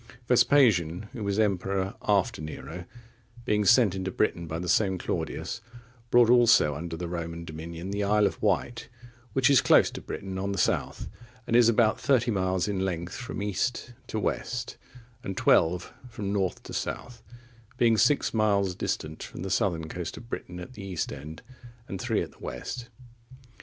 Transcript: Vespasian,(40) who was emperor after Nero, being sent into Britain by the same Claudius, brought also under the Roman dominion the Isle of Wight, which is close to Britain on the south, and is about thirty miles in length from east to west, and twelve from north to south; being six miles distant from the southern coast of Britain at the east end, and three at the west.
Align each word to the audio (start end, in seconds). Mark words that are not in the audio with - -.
Vespasian,(40) 0.27 1.09
who 1.11 1.23
was 1.23 1.37
emperor 1.37 1.93
after 2.01 2.41
Nero, 2.41 2.85
being 3.45 3.63
sent 3.65 3.93
into 3.93 4.09
Britain 4.09 4.47
by 4.47 4.57
the 4.57 4.67
same 4.67 4.97
Claudius, 4.97 5.61
brought 6.09 6.31
also 6.31 6.73
under 6.73 6.97
the 6.97 7.07
Roman 7.07 7.45
dominion 7.45 7.91
the 7.91 8.03
Isle 8.03 8.25
of 8.25 8.41
Wight, 8.41 8.89
which 9.33 9.47
is 9.47 9.61
close 9.61 9.91
to 9.91 10.01
Britain 10.01 10.39
on 10.39 10.53
the 10.53 10.57
south, 10.57 11.07
and 11.45 11.55
is 11.55 11.69
about 11.69 11.99
thirty 11.99 12.31
miles 12.31 12.67
in 12.67 12.83
length 12.83 13.13
from 13.15 13.43
east 13.43 13.93
to 14.07 14.19
west, 14.19 14.75
and 15.23 15.37
twelve 15.37 15.93
from 16.09 16.33
north 16.33 16.63
to 16.63 16.73
south; 16.73 17.21
being 17.77 17.95
six 17.95 18.33
miles 18.33 18.73
distant 18.73 19.21
from 19.21 19.43
the 19.43 19.51
southern 19.51 19.87
coast 19.87 20.17
of 20.17 20.29
Britain 20.29 20.59
at 20.59 20.73
the 20.73 20.83
east 20.83 21.13
end, 21.13 21.43
and 21.87 22.01
three 22.01 22.21
at 22.23 22.31
the 22.31 22.39
west. 22.39 22.87